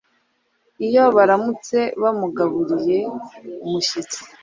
[0.87, 2.99] Iyo baramutse bamugaburiye,
[3.65, 4.19] umushyitsi